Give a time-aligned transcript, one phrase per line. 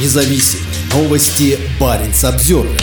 [0.00, 0.60] независим.
[0.92, 2.80] Новости Баренц Обзервер.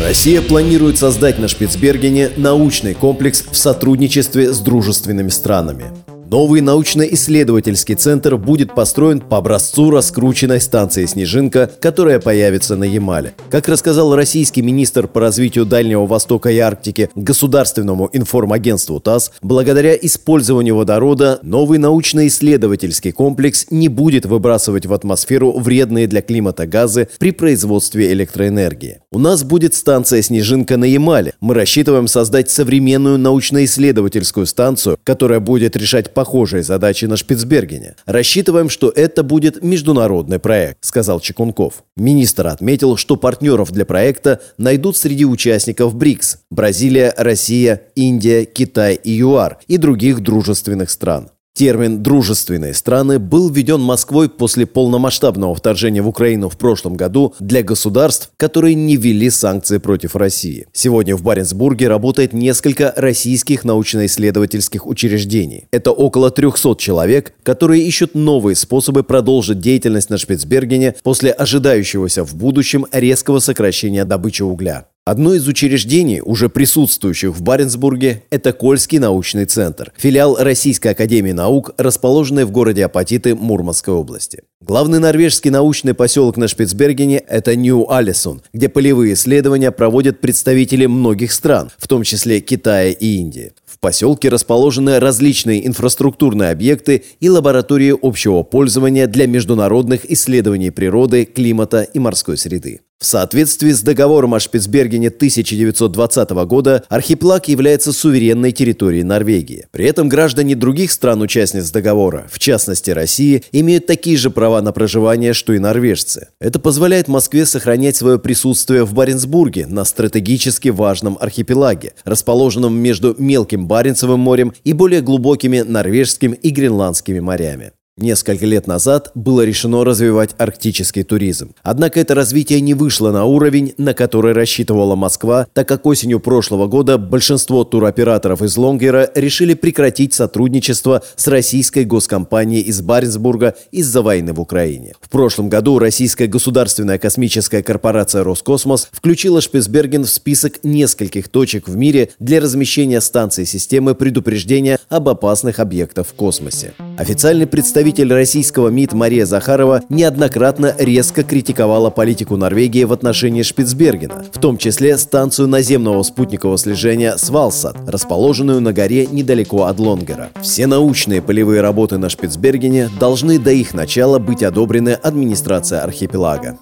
[0.00, 5.92] Россия планирует создать на Шпицбергене научный комплекс в сотрудничестве с дружественными странами.
[6.32, 13.34] Новый научно-исследовательский центр будет построен по образцу раскрученной станции «Снежинка», которая появится на Ямале.
[13.50, 20.76] Как рассказал российский министр по развитию Дальнего Востока и Арктики Государственному информагентству ТАСС, благодаря использованию
[20.76, 28.10] водорода новый научно-исследовательский комплекс не будет выбрасывать в атмосферу вредные для климата газы при производстве
[28.10, 29.00] электроэнергии.
[29.10, 31.34] У нас будет станция «Снежинка» на Ямале.
[31.40, 37.96] Мы рассчитываем создать современную научно-исследовательскую станцию, которая будет решать похожие задачи на Шпицбергене.
[38.06, 41.82] Рассчитываем, что это будет международный проект, сказал Чекунков.
[41.96, 49.10] Министр отметил, что партнеров для проекта найдут среди участников БРИКС– Бразилия, Россия, Индия, Китай и
[49.10, 51.31] ЮАР и других дружественных стран.
[51.54, 57.62] Термин «дружественные страны» был введен Москвой после полномасштабного вторжения в Украину в прошлом году для
[57.62, 60.66] государств, которые не ввели санкции против России.
[60.72, 65.66] Сегодня в Баренцбурге работает несколько российских научно-исследовательских учреждений.
[65.70, 72.34] Это около 300 человек, которые ищут новые способы продолжить деятельность на Шпицбергене после ожидающегося в
[72.34, 74.86] будущем резкого сокращения добычи угля.
[75.04, 81.72] Одно из учреждений, уже присутствующих в Баренцбурге, это Кольский научный центр, филиал Российской академии наук,
[81.76, 84.44] расположенный в городе Апатиты Мурманской области.
[84.60, 91.72] Главный норвежский научный поселок на Шпицбергене– это Нью-Алисон, где полевые исследования проводят представители многих стран,
[91.78, 93.54] в том числе Китая и Индии.
[93.66, 101.82] В поселке расположены различные инфраструктурные объекты и лаборатории общего пользования для международных исследований природы, климата
[101.82, 102.82] и морской среды.
[103.02, 109.66] В соответствии с договором о Шпицбергене 1920 года архипелаг является суверенной территорией Норвегии.
[109.72, 115.32] При этом граждане других стран-участниц договора, в частности России, имеют такие же права на проживание,
[115.32, 116.28] что и норвежцы.
[116.38, 123.66] Это позволяет Москве сохранять свое присутствие в Баренцбурге на стратегически важном архипелаге, расположенном между Мелким
[123.66, 127.72] Баренцевым морем и более глубокими Норвежским и Гренландскими морями.
[127.98, 131.54] Несколько лет назад было решено развивать арктический туризм.
[131.62, 136.68] Однако это развитие не вышло на уровень, на который рассчитывала Москва, так как осенью прошлого
[136.68, 144.32] года большинство туроператоров из Лонгера решили прекратить сотрудничество с российской госкомпанией из Баренцбурга из-за войны
[144.32, 144.94] в Украине.
[145.02, 151.76] В прошлом году российская государственная космическая корпорация «Роскосмос» включила Шпицберген в список нескольких точек в
[151.76, 156.72] мире для размещения станций системы предупреждения об опасных объектах в космосе.
[156.98, 164.38] Официальный представитель российского МИД Мария Захарова неоднократно резко критиковала политику Норвегии в отношении Шпицбергена, в
[164.38, 170.30] том числе станцию наземного спутникового слежения Свалсат, расположенную на горе недалеко от Лонгера.
[170.42, 176.58] Все научные полевые работы на Шпицбергене должны до их начала быть одобрены администрацией архипелага.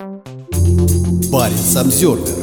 [1.30, 2.39] Баренц Обзервер.